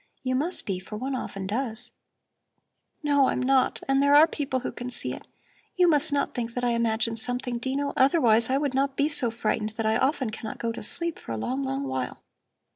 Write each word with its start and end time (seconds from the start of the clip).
You 0.23 0.33
must 0.33 0.65
be, 0.65 0.79
for 0.79 0.97
one 0.97 1.13
often 1.13 1.45
does." 1.45 1.91
"No, 3.03 3.27
I'm 3.29 3.39
not, 3.39 3.81
and 3.87 4.01
there 4.01 4.15
are 4.15 4.25
people 4.25 4.61
who 4.61 4.71
can 4.71 4.89
see 4.89 5.13
it. 5.13 5.27
You 5.75 5.87
must 5.87 6.11
not 6.11 6.33
think 6.33 6.55
that 6.55 6.63
I 6.63 6.69
imagine 6.71 7.15
something, 7.17 7.59
Dino; 7.59 7.93
otherwise 7.95 8.49
I 8.49 8.57
would 8.57 8.73
not 8.73 8.97
be 8.97 9.07
so 9.09 9.29
frightened 9.29 9.73
that 9.73 9.85
I 9.85 9.97
often 9.97 10.31
cannot 10.31 10.57
go 10.57 10.71
to 10.71 10.81
sleep 10.81 11.19
for 11.19 11.33
a 11.33 11.37
long, 11.37 11.61
long 11.61 11.83
while. 11.87 12.23